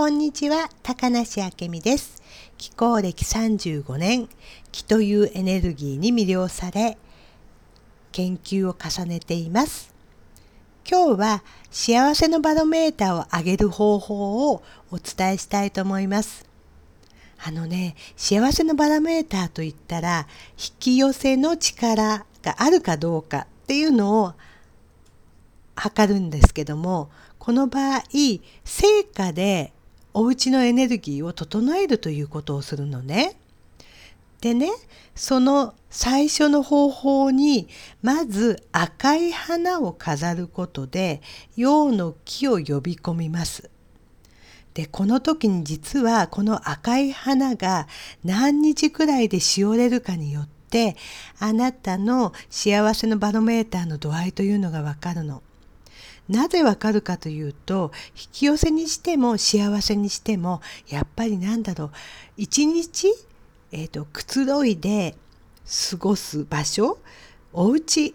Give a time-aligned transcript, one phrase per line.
[0.00, 2.22] こんにちは、高梨明美です。
[2.56, 4.30] 気候歴35年、
[4.72, 6.96] 気というエネルギーに魅了され、
[8.10, 9.92] 研究を重ねています。
[10.90, 16.48] 今日は幸せのバロメーターを上げる方法をお伝えしたいと思います。
[17.44, 24.32] あのね、幸せのバロメーターといったら、引き寄せの力があるかどうかっていうのを
[25.76, 28.02] 測るんですけども、この場合、
[28.64, 29.74] 成果で
[30.14, 33.36] お家のエネルギーを整えるということをするのね。
[34.40, 34.70] でね、
[35.14, 37.68] その最初の方法に、
[38.02, 41.20] まず赤い花を飾ることで、
[41.56, 43.70] 陽の木を呼び込みます。
[44.72, 47.86] で、この時に実はこの赤い花が
[48.24, 50.96] 何日くらいでしおれるかによって、
[51.38, 55.42] あなたの幸せのバロメーターの度合いというのがわかるの。
[56.30, 61.90] なぜわかるかというと引き寄せにしても幸せにしてもやっぱりなんだろう
[62.36, 63.08] 一日、
[63.72, 65.16] えーと、くつろいで
[65.90, 66.98] 過ごす場所
[67.52, 68.14] お家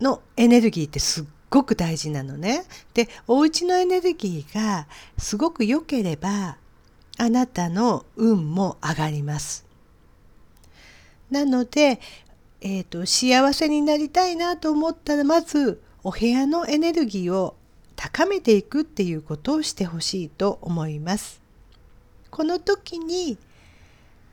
[0.00, 2.64] のエネルギーってすっごく大事なのね。
[2.94, 4.86] でお家のエネルギーが
[5.18, 6.56] すごく良ければ
[7.18, 9.66] あなたの運も上がります。
[11.30, 12.00] なので、
[12.62, 17.56] えーと幸せになりたいなと思ったらまずお部屋のエネルギーを
[17.96, 21.40] 高めていくっていうことをしてほしいと思います。
[22.30, 23.38] この時に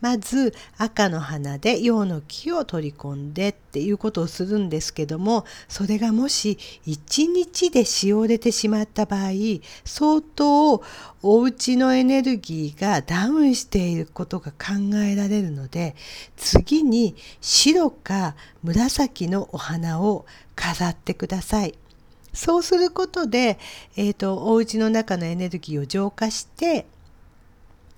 [0.00, 9.30] まず赤の花で陽の木を取り込んでっていうことをするんですけどもそれがもし一日でしおれてしまった場合
[9.84, 10.82] 相当
[11.22, 15.96] お家のエネルギーがダウンしていることが考えられるので
[16.36, 21.74] 次に白か紫のお花を飾ってください。
[22.32, 23.58] そうすることで、
[23.96, 26.86] えーと、お家の中のエネルギーを浄化して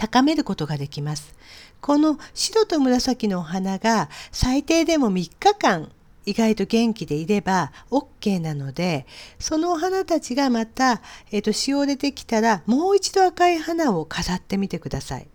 [0.00, 1.34] 高めることができます。
[1.82, 5.92] この白と紫のお花が最低でも3日間
[6.24, 9.06] 意外と元気でいれば OK なので
[9.38, 11.02] そのお花たちがまた、
[11.32, 15.28] えーと、しおれてきたらもう一度赤い花を飾ってみてください。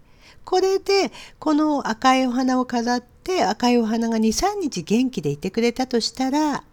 [0.43, 6.63] これでこの赤いお花を飾って赤いお花が23日元気でいてくれたとしたら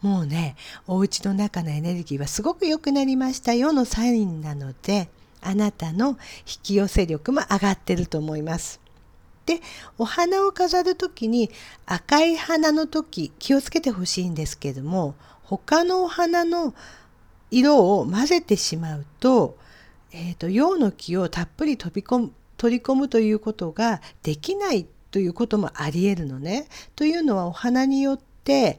[0.00, 0.56] もうね
[0.86, 5.10] お家の中のエネルギーはすごく良くなりましたよのサインなので
[5.42, 6.16] あなたの引
[6.62, 8.80] き寄せ力も上がってると思います。
[9.46, 9.60] で
[9.98, 11.50] お花を飾る時に
[11.84, 16.74] 赤い花の時気をつけてほしいんですけども他のお花の
[17.50, 19.58] 色を混ぜてしまうと,、
[20.12, 26.68] えーと、陽の木をたっぷり飛び込む取り込むということができないということもありえるのね。
[26.94, 28.78] というのはお花によって、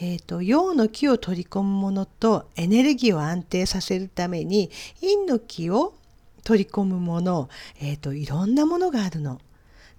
[0.00, 4.70] えーと、陽の木を取り込むものとエネルギーを安定させるために
[5.00, 5.94] 陰の木を
[6.44, 7.48] 取り込むもの、
[7.80, 9.40] えーと、いろんなものがあるの。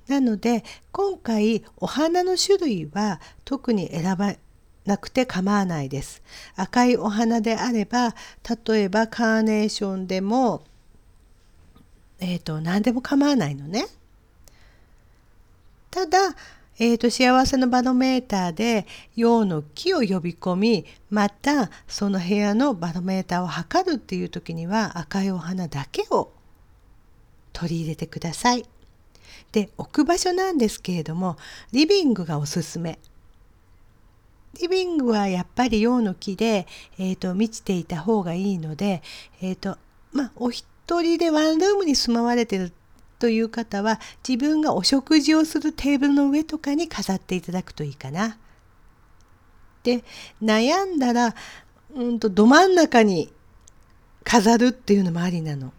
[0.07, 4.35] なので今回お花の種類は特に選ば
[4.85, 6.21] なくて構わないです。
[6.55, 8.13] 赤いお花であれば
[8.67, 10.63] 例えばカーネーションでも
[12.19, 13.87] えっ、ー、と何でも構わないのね。
[15.89, 16.35] ただ
[16.77, 18.85] えーと、幸せのバロメーターで
[19.15, 26.33] 陽の木を呼び込みまたその部屋のバロメーターを測るっていう時には赤いお花だけを
[27.55, 28.65] 取り入れてください。
[29.51, 31.37] で置く場所なんですけれども
[31.71, 32.99] リビングがおすすめ。
[34.61, 36.65] リビングはやっぱり陽の木で、
[36.97, 39.01] えーと、満ちていた方がいいので、
[39.41, 39.77] えーと
[40.13, 42.71] まあ、お一人でワンルームに住まわれてる
[43.19, 48.37] という方は自分がお食事をするテーブルの上とかに飾っていただくといいかな。
[49.83, 50.03] で
[50.41, 51.35] 悩んだら
[51.93, 53.31] うんとど真ん中に
[54.23, 55.71] 飾るっていうのもありなの。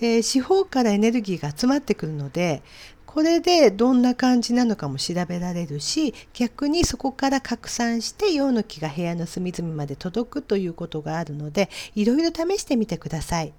[0.00, 2.62] で四方からエネルギーが集まってくるので
[3.06, 13.52] これでどんな感じなのかも調べられるし逆にそこから拡散して陽の木が部屋の隅々まで届くということがあるのでいろいろ試してみてください。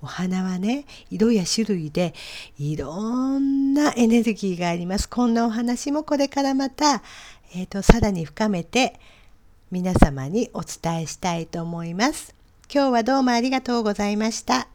[0.00, 2.12] お花はね色や種類で
[2.58, 5.08] いろんなエネルギーがあります。
[5.08, 7.02] こんなお話もこれからまた、
[7.54, 8.98] えーと、さらに深めて
[9.70, 12.34] 皆様にお伝えしたいと思います。
[12.72, 14.71] 今日はどうもありがとうございました。